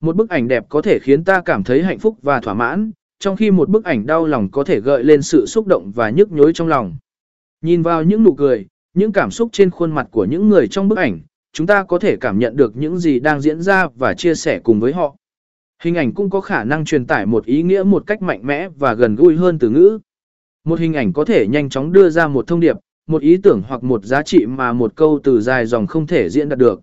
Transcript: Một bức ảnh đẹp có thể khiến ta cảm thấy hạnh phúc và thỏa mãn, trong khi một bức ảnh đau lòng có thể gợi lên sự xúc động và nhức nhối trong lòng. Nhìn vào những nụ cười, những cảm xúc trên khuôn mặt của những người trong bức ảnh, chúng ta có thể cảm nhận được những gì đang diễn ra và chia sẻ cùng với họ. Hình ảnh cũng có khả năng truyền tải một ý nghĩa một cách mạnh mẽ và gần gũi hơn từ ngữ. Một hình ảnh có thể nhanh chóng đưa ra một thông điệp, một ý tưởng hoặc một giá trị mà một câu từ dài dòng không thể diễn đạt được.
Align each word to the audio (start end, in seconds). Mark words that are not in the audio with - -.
Một 0.00 0.16
bức 0.16 0.30
ảnh 0.30 0.48
đẹp 0.48 0.64
có 0.68 0.82
thể 0.82 0.98
khiến 1.02 1.24
ta 1.24 1.40
cảm 1.40 1.64
thấy 1.64 1.82
hạnh 1.82 1.98
phúc 1.98 2.18
và 2.22 2.40
thỏa 2.40 2.54
mãn, 2.54 2.90
trong 3.18 3.36
khi 3.36 3.50
một 3.50 3.68
bức 3.68 3.84
ảnh 3.84 4.06
đau 4.06 4.26
lòng 4.26 4.50
có 4.50 4.64
thể 4.64 4.80
gợi 4.80 5.04
lên 5.04 5.22
sự 5.22 5.46
xúc 5.46 5.66
động 5.66 5.92
và 5.94 6.10
nhức 6.10 6.32
nhối 6.32 6.52
trong 6.52 6.68
lòng. 6.68 6.96
Nhìn 7.62 7.82
vào 7.82 8.02
những 8.04 8.22
nụ 8.22 8.34
cười, 8.34 8.66
những 8.94 9.12
cảm 9.12 9.30
xúc 9.30 9.48
trên 9.52 9.70
khuôn 9.70 9.92
mặt 9.92 10.08
của 10.10 10.24
những 10.24 10.48
người 10.48 10.68
trong 10.68 10.88
bức 10.88 10.98
ảnh, 10.98 11.20
chúng 11.52 11.66
ta 11.66 11.84
có 11.84 11.98
thể 11.98 12.16
cảm 12.16 12.38
nhận 12.38 12.56
được 12.56 12.76
những 12.76 12.98
gì 12.98 13.20
đang 13.20 13.40
diễn 13.40 13.60
ra 13.60 13.88
và 13.94 14.14
chia 14.14 14.34
sẻ 14.34 14.60
cùng 14.64 14.80
với 14.80 14.92
họ. 14.92 15.16
Hình 15.82 15.94
ảnh 15.94 16.14
cũng 16.14 16.30
có 16.30 16.40
khả 16.40 16.64
năng 16.64 16.84
truyền 16.84 17.06
tải 17.06 17.26
một 17.26 17.44
ý 17.44 17.62
nghĩa 17.62 17.82
một 17.82 18.06
cách 18.06 18.22
mạnh 18.22 18.46
mẽ 18.46 18.68
và 18.68 18.94
gần 18.94 19.16
gũi 19.16 19.36
hơn 19.36 19.58
từ 19.58 19.70
ngữ. 19.70 19.98
Một 20.64 20.80
hình 20.80 20.94
ảnh 20.94 21.12
có 21.12 21.24
thể 21.24 21.46
nhanh 21.46 21.68
chóng 21.68 21.92
đưa 21.92 22.10
ra 22.10 22.28
một 22.28 22.46
thông 22.46 22.60
điệp, 22.60 22.76
một 23.06 23.22
ý 23.22 23.36
tưởng 23.36 23.62
hoặc 23.68 23.82
một 23.82 24.04
giá 24.04 24.22
trị 24.22 24.46
mà 24.46 24.72
một 24.72 24.96
câu 24.96 25.20
từ 25.22 25.40
dài 25.40 25.66
dòng 25.66 25.86
không 25.86 26.06
thể 26.06 26.28
diễn 26.28 26.48
đạt 26.48 26.58
được. 26.58 26.80